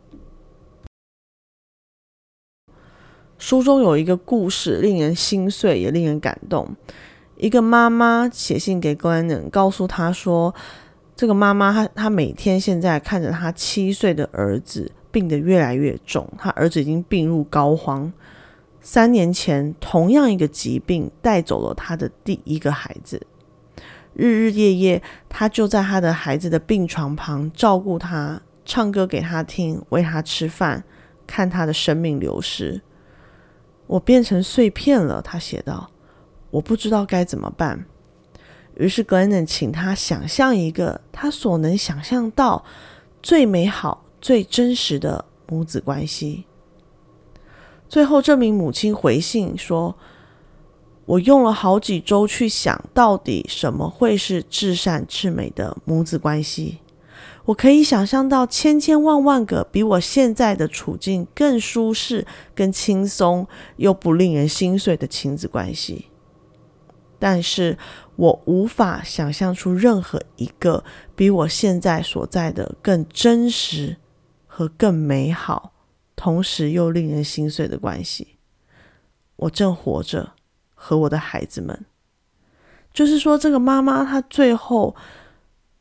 [3.39, 6.75] 书中有一个故事，令人心碎，也令人感动。
[7.37, 10.55] 一个妈妈写信给官员告诉他说。
[11.17, 18.11] 这个妈妈，她她每天现在看着她七岁的儿子病得越来越重，她儿子已经病入膏肓。
[18.81, 23.25] 三年前，同样一个疾病带走了她的第一个孩子。
[24.15, 30.85] 日日夜夜，他就在他的孩子的病床旁照顾他，唱歌给他听，喂他吃饭，
[31.27, 32.81] 看他的生命流失。
[33.87, 35.91] 我变成碎片了，他写道
[36.51, 37.85] ：“我不知道该怎么办。”
[38.77, 42.65] 于是格恩请他想象一个他所能想象到
[43.23, 46.45] 最美好、最真实的母子关系。
[47.89, 49.97] 最后，这名母亲回信说
[51.07, 56.79] ：“我用了好几周去想到底什么会是至善至美的母子关系。
[57.47, 66.07] 我可以想象到千千万万个比我现在的处境更舒适、更轻松又不令人心碎的亲子关系。”
[67.21, 67.79] 但是
[68.17, 73.97] 我无法想象出任何一个比我现在所在的更真实
[74.47, 75.73] 和更美好，
[76.15, 78.37] 同时又令人心碎的关系。
[79.37, 80.33] 我正活着，
[80.85, 81.87] 和我的孩子们。
[82.93, 84.95] 就是说，这个妈妈她最后，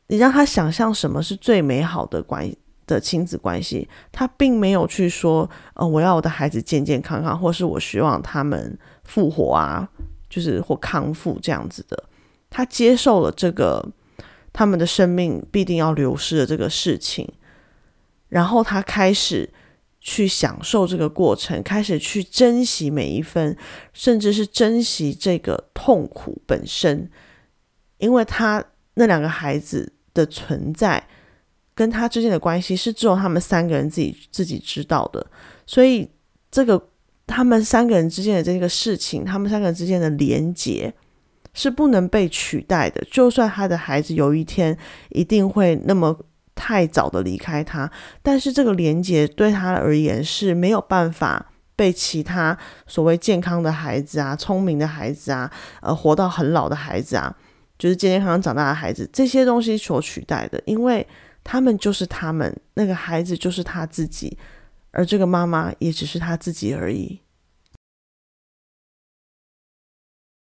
[0.06, 2.50] 你让她想象什么是最美好的关
[2.86, 9.88] 的亲子关系，她并没有去说，呃，我要我的孩子健健康康，或是我希望他们复活啊。
[10.30, 12.04] 就是或康复这样子的，
[12.50, 13.86] 她接受了这个
[14.52, 17.28] 他们的生命必定要流失的这个事情，
[18.28, 19.48] 然后她开始
[20.04, 23.56] 去享受这个过程，开始去珍惜每一分，
[23.92, 27.10] 甚至是珍惜这个痛苦本身，
[27.98, 28.64] 因为他
[28.94, 31.02] 那两个孩子的存在
[31.74, 35.26] 跟他之间的关系是只有他们三个人自己自己知道的，
[35.66, 36.08] 所以
[36.52, 36.90] 这个。
[37.26, 40.92] 他们三个人之间的这个事情，他们三个人之间的连结
[41.54, 43.02] 是不能被取代的。
[43.10, 44.76] 就算他的孩子有一天
[45.08, 46.14] 一定会那么
[46.54, 47.90] 太早的离开他，
[48.22, 57.34] 但是这个连接对他而言是没有办法被其他所谓健康的孩子啊、聪明的孩子啊、呃活到很老的孩子啊，
[57.78, 61.06] 就是健健康康长大的孩子这些东西所取代的，因为
[61.42, 64.38] 他们就是他们，那个孩子就是他自己。
[64.96, 67.20] 而这个妈妈也只是他自己而已。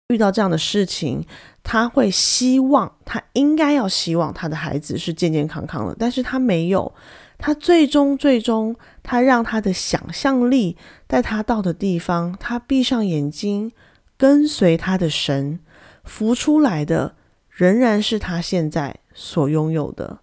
[0.08, 1.24] 遇到这样的事情，
[1.64, 6.92] 他会希望，他应该要希望他的孩子是健健康康的，但是他没有。
[7.38, 13.72] 他最终，最终，他让他的想象力带他到的地方，他闭上眼睛，
[14.16, 15.60] 跟随他的神，
[16.04, 17.14] 浮出来的
[17.50, 20.20] 仍然是他现在所拥有的。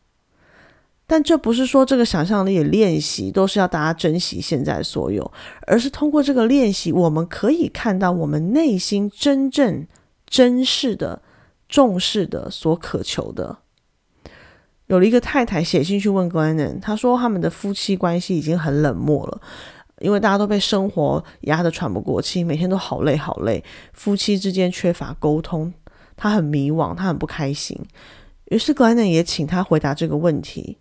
[1.06, 5.32] 但这不是说这个想象力练习都是要大家珍惜现在所有，
[5.68, 9.86] 而是通过这个练习，我们可以看到我们内心真正
[10.26, 11.22] 珍视的、
[11.68, 13.58] 重视的、所渴求的。
[14.88, 19.42] 有了一个太太写信去问 Glennon，他说他们的夫妻关系已经很冷漠了，
[20.00, 23.63] 因为大家都被生活压得喘不过气，每天都好累好累，
[23.94, 25.74] 夫妻之间缺乏沟通，
[26.16, 27.78] 他很迷惘，他很不开心。
[28.46, 30.78] 于是格兰恩也请他回答这个问题。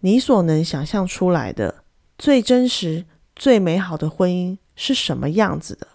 [0.00, 1.82] 你所能想象出来的
[2.16, 3.04] 最真实、
[3.36, 5.86] 最美好的婚姻是什么样子的？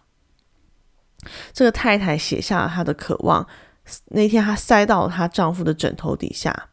[1.52, 3.48] 这个太太写下了她的渴望。
[4.10, 6.70] 那天，她塞到了她丈夫的枕头底下。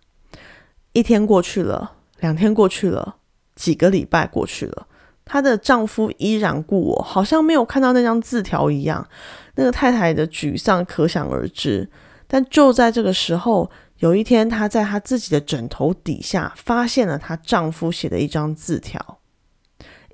[0.92, 3.16] 一天过去了，两天过去了，
[3.54, 4.86] 几个礼拜过去了，
[5.24, 9.08] 她的丈夫依然故我，好像没有看到那张字条一样。
[9.54, 11.90] 那个太太的沮丧可想而知。
[12.26, 13.70] 但就在这个时候。
[14.02, 19.18] 有一天，她在她自己的枕头底下发现了她丈夫写的一张字条，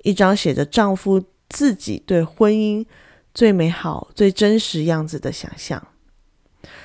[0.03, 2.85] 一张写着丈夫自己对婚姻
[3.33, 5.87] 最美好、最真实样子的想象。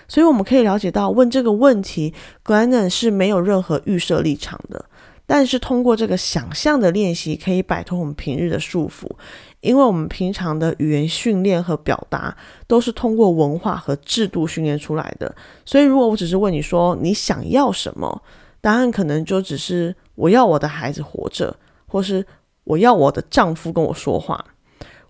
[0.09, 4.87] 所以我们可以了解到，问这个问题 g l e n n 是没有任何预设立场的。
[5.27, 9.11] 但是通过这个想象的练习，可以摆脱我们平日的束缚，
[9.65, 12.37] 因为我们平常的语言训练和表达
[12.67, 15.35] 都是通过文化和制度训练出来的。
[15.65, 18.23] 所以，如果我只是问你说你想要什么，
[18.61, 21.57] 答案可能就只是我要我的孩子活着，
[21.87, 22.25] 或是
[22.65, 24.45] 我要我的丈夫跟我说话。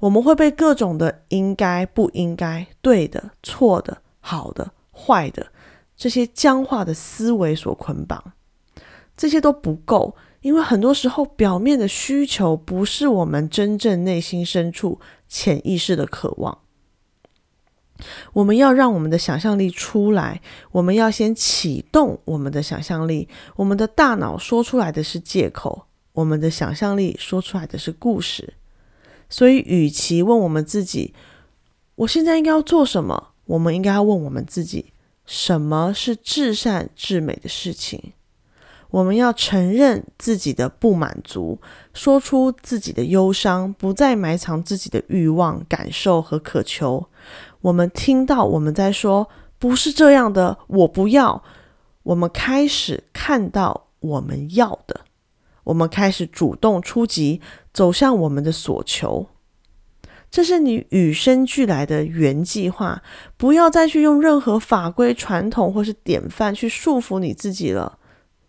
[0.00, 5.46] 我们会被各种的应该、不应该、对的、错的、好的、坏的
[5.96, 8.32] 这些僵化的思维所捆绑。
[9.16, 10.14] 这些都不够，
[10.44, 16.58] 因为很多时候表面的需求不是我们真正内心深处潜意识的渴望。
[18.34, 23.26] 我们要让我们的想象力出来，我们要先启动我们的想象力。
[23.56, 28.52] 我们的大脑说出来的是借口，我们的想象力说出来的是故事。
[29.30, 31.14] 所以，与其问我们自己
[31.94, 34.92] 我现在应该要做什么，我们应该要问我们自己
[35.24, 38.12] 什么是至善至美的事情。
[38.94, 41.58] 我们要承认自己的不满足，
[41.94, 47.04] 说出自己的忧伤，不再埋藏自己的欲望、感受和渴求。
[47.60, 49.28] 我们听到我们在说
[49.58, 51.42] “不是这样的”，我不要。
[52.04, 55.00] 我们开始看到我们要的，
[55.64, 57.40] 我们开始主动出击，
[57.72, 59.26] 走向我们的所求。
[60.30, 63.02] 这是你与生俱来的原计划，
[63.36, 67.98] 不要再去用任何法规、传统或是典范去束缚你自己了。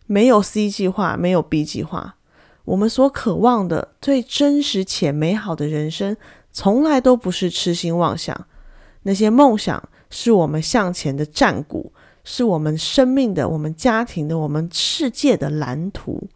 [0.07, 2.17] 没有 C 计划，没有 B 计划。
[2.65, 6.17] 我们所渴望的最真实且美好的人生，
[6.51, 8.47] 从来都不是痴心妄想。
[9.03, 11.93] 那些梦想是我们向前的战鼓，
[12.23, 16.27] 是我们生命的、我们家庭的、我们世界的蓝图。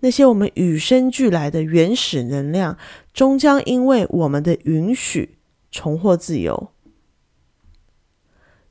[0.00, 2.76] 那些我们与生俱来的原始能量，
[3.12, 5.38] 终将因为我们的允许
[5.70, 6.70] 重获自由。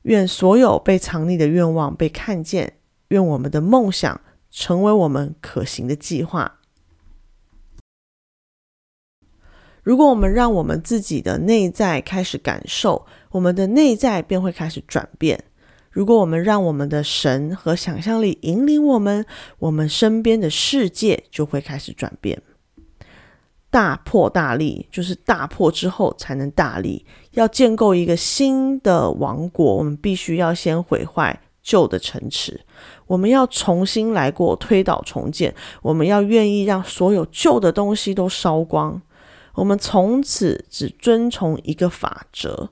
[0.02, 2.74] 愿所有被藏匿的愿望被看见。
[3.10, 6.58] 愿我们的梦想成为我们可行的计划。
[9.82, 15.44] 如果我们让我们自己的内在开始感受，我们的内在便会开始转变。
[15.90, 19.26] 如果我们让我们的神和想象力引领我们，
[19.58, 22.40] 我们身边的世界就会开始转变。
[23.70, 27.04] 大破大立，就是大破之后才能大立。
[27.32, 31.40] 要建构一个新的王国，我们必须要先毁坏。
[31.62, 32.60] 旧的城池，
[33.06, 35.54] 我们要重新来过，推倒重建。
[35.82, 39.00] 我们要愿意让所有旧的东西都烧光。
[39.54, 42.70] 我们从此只遵从一个法则，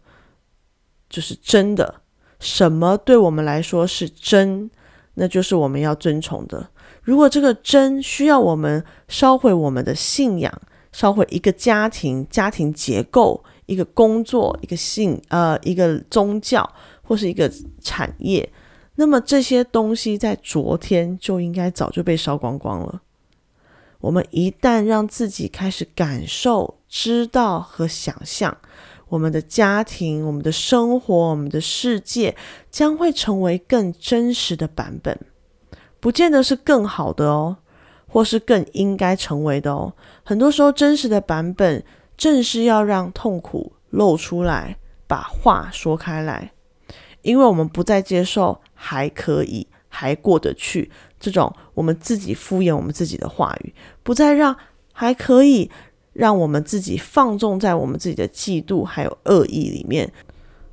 [1.11, 2.03] 就是真的。
[2.41, 4.71] 什么对我们来说是真，
[5.15, 6.71] 那就是我们要遵从的。
[7.03, 10.63] 如果这个真需要我们烧毁我们的信仰，
[10.93, 16.69] 烧毁一个家庭、家庭结构、一个工作、一个信呃一个宗教
[17.03, 17.51] 或是一个
[17.83, 18.49] 产业。
[19.01, 23.01] 那么这些东西在昨天就应该早就被烧光光了。
[24.01, 28.59] 我们一旦让自己开始感受、知道和想象，
[29.09, 32.35] 我们的家庭、我们的生活、我们的世界
[32.73, 35.17] 将会成为更真实的版本，
[36.01, 37.59] 不见得是更好的哦，
[38.09, 39.93] 或是更应该成为的哦。
[40.25, 41.85] 很多时候，真实的版本
[42.17, 44.77] 正是要让痛苦露出来，
[45.07, 46.51] 把话说开来。
[47.23, 54.57] 因为我们不再接受还可以、还过得去这种我们自己敷衍我们自己的话语，不再让
[54.93, 55.71] 还可以
[56.13, 60.13] 让我们自己放纵在我们自己的嫉妒还有恶意里面，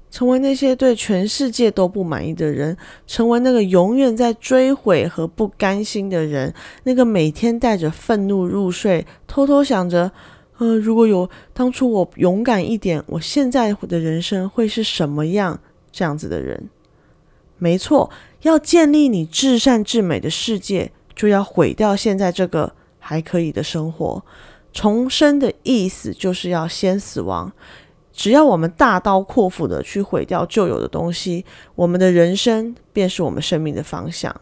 [0.10, 2.76] 成为那些对全世界都不满意的人，
[3.06, 10.12] 成为那个永远在追悔和不甘心的人，那个每天带着愤怒入睡，偷偷想着，
[10.58, 15.60] 呃，如果有当初我勇敢一点，我现在的人生会是什么样？
[15.96, 16.70] 这样子的人，
[17.58, 24.22] 没错，要建立你至善至美的世界，就要毁掉现在这个还可以的生活。
[24.74, 27.50] 重生的意思就是要先死亡。
[28.12, 34.36] 只要我们大刀阔斧的去毁掉旧有的东西，我们的人生便是我们生命的方向。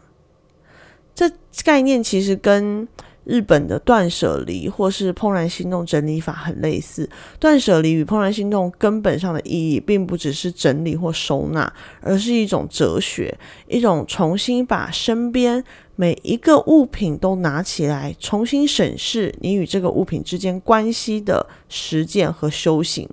[1.14, 1.30] 这
[1.64, 2.88] 概念其实跟。
[3.24, 7.08] 日本的断舍离或是怦然心动整理法很类似。
[7.40, 15.64] 断舍离与怦然心动根本上的意义，并不只是整理或收纳，而是一种哲学，一种重新把身边
[15.96, 23.08] 每一个物品都拿起来，重新审视你与这个物品之间关系的实践和修行。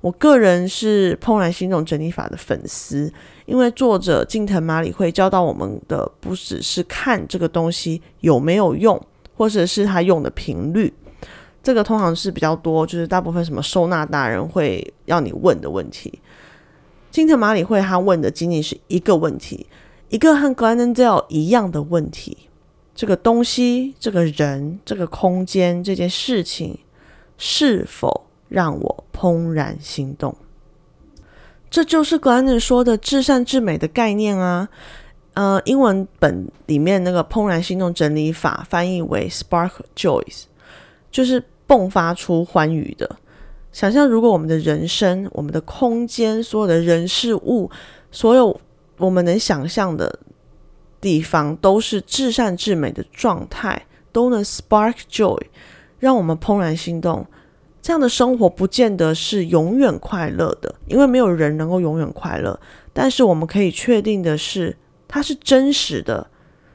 [0.00, 3.12] 我个人是怦然心动整理法的粉丝，
[3.48, 9.00] 因为作者近藤麻里会教导我们的，不只是看这个东西有没有用。
[9.38, 10.92] 或者是他用的频率，
[11.62, 16.18] 这个通常是比较多，就是大部分什么收纳大人会要你问的问题。
[17.12, 19.68] 金特马里会他问的仅仅是一个问题，
[20.08, 22.36] 一个和 Glendale 一样的问题：
[22.96, 26.76] 这个东西、这个人、这个空间、这件事情，
[27.36, 30.36] 是否让我怦然心动？
[31.70, 34.68] 这就是 Glennon 说的至善至美的概念啊。
[35.34, 40.24] 呃，英文本里面那个怦然心动整理法翻译为 spark joy”，
[41.12, 43.08] 就是迸发出欢愉的。
[43.70, 47.70] 想象如果我们的人生、我们的空间、所有的人事物、
[48.10, 48.60] 所有
[48.96, 50.18] 我们能想象的
[51.00, 55.40] 地方，都是至善至美的状态，都能 spark joy，
[56.00, 57.24] 让我们怦然心动。
[57.88, 62.60] 这样的生活不见得是永远快乐的，因为没有人能够永远快乐。
[62.92, 64.76] 但是我们可以确定的是，
[65.08, 66.28] 它是真实的，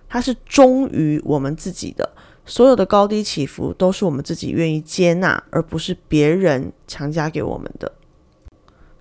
[0.09, 2.09] 它是忠于我们自己的。
[2.47, 7.91] 所有的高低起伏都是我们自己愿意接纳，而不是别人强加给我们的。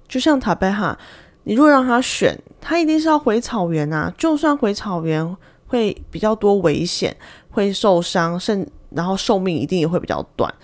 [0.07, 0.99] 就像塔贝哈，
[1.45, 4.13] 你如果让他选，他一定是要回草原啊！
[4.19, 5.35] 就算回草原
[5.67, 7.17] 会比较多危险，
[7.49, 10.55] 会受伤，甚然后寿命一定也会比较短。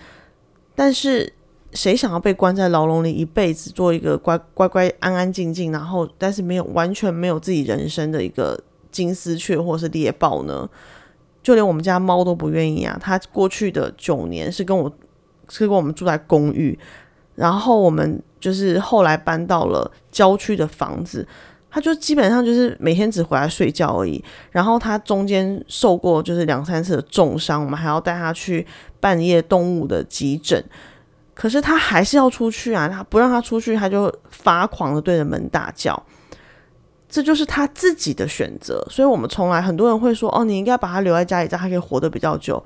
[0.75, 1.33] 但是
[1.73, 8.59] 谁想要被关在牢笼里一辈子，做一个乖乖乖、安安静静，然后但是没有完全没有自己人生的一个
[8.91, 10.67] 金丝雀或是猎豹呢？
[11.41, 12.97] 就连我们家猫都不愿意啊！
[13.01, 14.91] 它过去的九年是跟我
[15.47, 16.77] 是跟我们住在公寓，
[17.35, 21.25] 然后我们就是后来搬到了郊区的房子，
[21.71, 24.23] 它就基本上就是每天只回来睡觉而已。
[24.51, 28.67] 然后它中间受过就是两三次的重伤，我们还要带它去
[28.99, 30.63] 半夜动物的急诊。
[31.39, 32.89] 可是他还是要出去啊！
[32.89, 35.97] 他不让他出去，他就发狂的对着门大叫。
[37.07, 42.61] 这就是他自己的选择，所以我们从来很多人会说：“哦，你应该把他留在家里，这样他可以活得比较久。”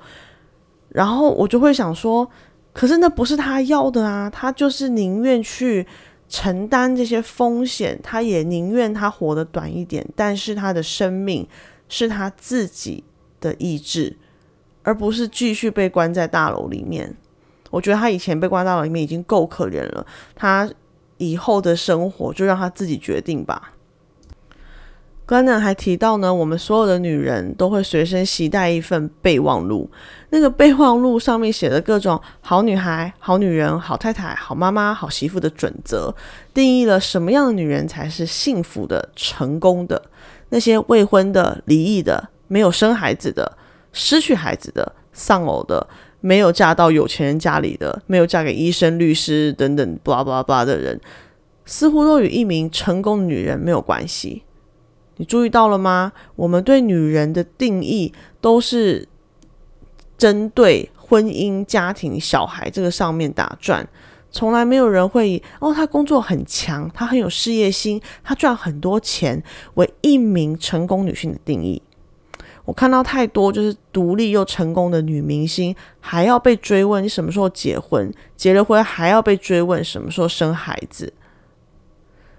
[0.90, 2.28] 然后我就会想说
[2.74, 4.28] ：“可是那不是他要的啊！
[4.28, 5.86] 他就是宁愿去
[6.28, 11.46] 承担这些风险，他也宁愿他活得短一点，但是他的生命
[11.88, 13.04] 是他自己
[13.40, 14.16] 的意志，
[14.82, 17.16] 而不是继续被关在大楼里面。
[17.74, 20.70] 我觉得他以前被关到里面已经够可怜了，他
[21.16, 23.72] 以后的生活就让他自己决定吧。”
[25.26, 29.90] 格兰还提到呢，我们所有的女人都会随身携带一份备忘录。
[30.28, 36.14] 那个备忘录上面写的各种好女孩、好女人、好太太、好妈妈、好媳妇的准则，
[36.52, 40.00] 定义了什么样的女人才是幸福的、成功的。
[40.50, 43.56] 那些未婚的、离异的、没有生孩子的、
[43.94, 45.86] 失去孩子的、丧偶的、
[46.26, 50.98] 没有嫁到有钱人家里的、没有嫁给医生、律师等等巴拉巴拉巴拉的人，
[51.66, 54.42] 似乎都与一名成功的女人没有关系。
[55.16, 56.12] 你注意到了吗？
[56.36, 58.10] 我们对女人的定义
[58.40, 59.06] 都是
[60.16, 63.86] 针对婚姻、家庭、小孩这个上面打转，
[64.30, 69.44] 从来没有人会以哦，她工作很强，她很有事业心，她赚很多钱
[69.74, 71.82] 为一名成功女性的定义。
[72.64, 81.12] 我看到太多就是独立又成功的女明星，还要被追问你什么时候结婚，结了婚还要被追问什么时候生孩子。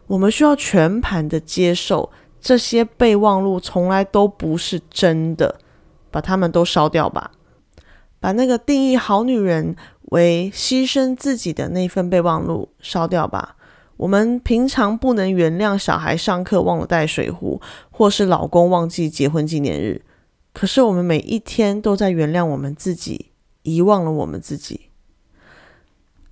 [0.08, 2.12] 我们需要全盘的接受。
[2.42, 5.56] 这些备忘录从来都不是真的，
[6.12, 7.32] 把它们都烧掉吧。
[8.20, 9.76] 把那个定义好女人
[10.12, 13.56] 为牺牲自己的那份备忘录烧掉吧。
[13.98, 17.60] 我们平常不能原谅小孩上课忘了带水壶，
[17.90, 20.04] 或是老公忘记结婚纪念日，
[20.56, 24.90] 可是我们每一天都在原谅我们自己，遗忘了我们自己。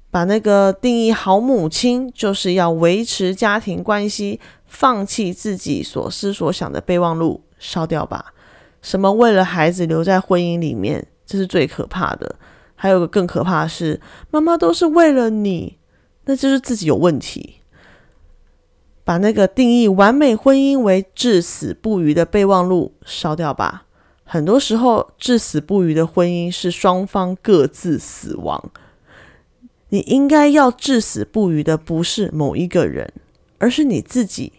[0.09, 4.39] 把那个定义好母亲就是要维持家庭关系。
[4.65, 8.33] 放弃自己所思所想的备忘录，烧掉吧。
[8.81, 12.35] 什么为了孩子留在婚姻里面，这是最可怕的。
[12.73, 14.01] 还有个更可怕的是，
[14.31, 15.77] 妈妈都是为了你，
[16.25, 17.57] 那就是自己有问题。
[19.03, 23.85] 把那个定义完美婚姻为至死不渝的备忘录烧掉吧。
[24.33, 28.71] 很多时候，至死不渝的婚姻是双方各自死亡。
[29.89, 33.13] 你应该要至死不渝的，不是某一个人，
[33.59, 34.53] 而是你自己。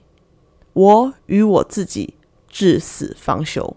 [0.75, 2.15] 我与我自己
[2.49, 3.77] 至死方休，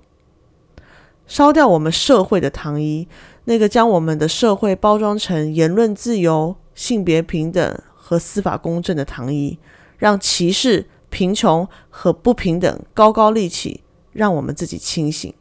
[1.25, 3.07] 烧掉我们社会的糖衣，
[3.45, 9.57] 那个将我们的社会包装成言论自由、性别平等和司法公正的糖衣，
[9.97, 13.81] 让歧视、贫穷和不平等高高立起，
[14.11, 15.33] 让我们自己清醒。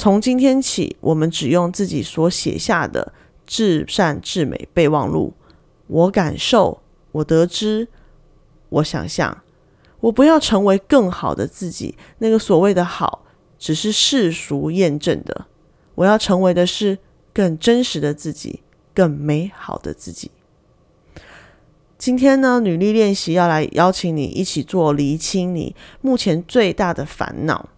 [0.00, 3.12] 从今天起，我们只用自己所写下的
[3.46, 5.34] 至善至美备忘录。
[5.88, 6.80] 我感受，
[7.12, 7.86] 我得知，
[8.70, 9.42] 我想象。
[10.00, 13.26] 我不要成为更好的自己，那个所谓的好，
[13.58, 15.44] 只是世俗验证的。
[15.96, 16.96] 我要成为的是
[17.34, 18.62] 更真实的自己，
[18.94, 20.30] 更美好的自己。
[21.98, 27.68] 今天呢，女力练习要来邀请你一起做厘清你目前最大的烦恼。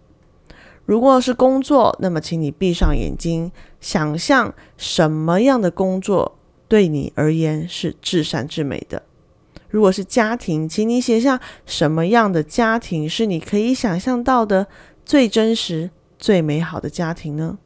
[0.85, 9.03] 如果是工作，那么请你闭上眼睛，想象什么样的工作对你而言是至善至美的。
[9.69, 14.67] 如果是家庭，请你写下什么样的家庭是你可以想象到的
[15.05, 17.57] 最真实、最美好的家庭呢？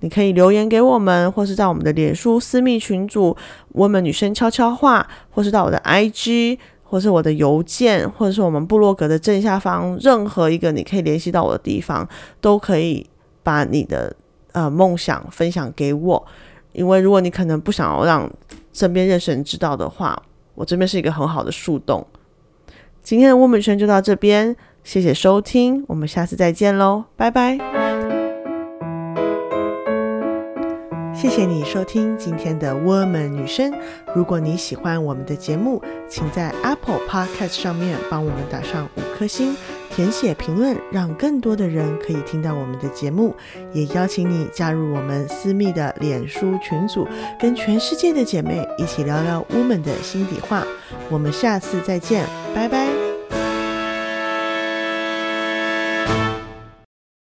[0.00, 3.36] 你可以留言给我们，或是在我们的脸书私密群组
[3.72, 6.58] “我们女生悄悄话”，或是到我的 IG，
[6.88, 12.08] 或是我的邮件，或者是我们部落格的正下方，任何一个你可以联系到我的地方，
[12.40, 13.06] 都可以
[13.42, 14.14] 把你的
[14.52, 16.26] 呃梦想分享给我。
[16.72, 18.30] 因为如果你可能不想要让
[18.72, 20.20] 身边认识人知道的话，
[20.54, 22.06] 我这边是一个很好的树洞。
[23.02, 27.87] 今天的 Woman 圈就到这边，谢谢收听，我们下次再见喽，拜拜。
[31.20, 33.74] 谢谢你收听今天的 Woman 女生。
[34.14, 39.56] 如果你喜欢我们的节目，请在 Apple Podcast 上面帮我们打上五颗星，
[39.90, 43.34] 填写评论，让更多的人可以听到我们的节目。
[43.72, 47.04] 也邀请你加入我们私密的脸书群组，
[47.40, 50.64] 跟全世界的姐妹一起聊聊 Woman 的心底话。
[51.10, 52.97] 我们下次再见，拜拜。